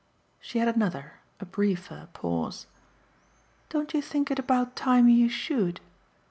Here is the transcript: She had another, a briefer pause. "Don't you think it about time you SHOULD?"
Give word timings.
She 0.39 0.57
had 0.57 0.67
another, 0.75 1.19
a 1.39 1.45
briefer 1.45 2.07
pause. 2.13 2.65
"Don't 3.69 3.93
you 3.93 4.01
think 4.01 4.31
it 4.31 4.39
about 4.39 4.75
time 4.75 5.07
you 5.07 5.29
SHOULD?" 5.29 5.79